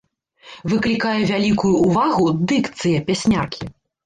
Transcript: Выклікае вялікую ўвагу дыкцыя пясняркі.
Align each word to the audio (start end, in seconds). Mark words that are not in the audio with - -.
Выклікае 0.71 1.19
вялікую 1.31 1.75
ўвагу 1.89 2.25
дыкцыя 2.53 3.05
пясняркі. 3.13 3.71